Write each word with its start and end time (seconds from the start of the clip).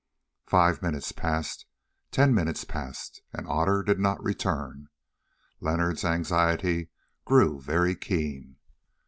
Five 0.47 0.81
minutes 0.81 1.11
passed—ten 1.11 2.33
minutes 2.33 2.63
passed, 2.63 3.21
and 3.33 3.47
Otter 3.47 3.83
did 3.83 3.99
not 3.99 4.19
return. 4.23 4.87
Leonard's 5.59 6.03
anxiety 6.03 6.89
grew 7.23 7.61
very 7.61 7.95
keen. 7.95 8.55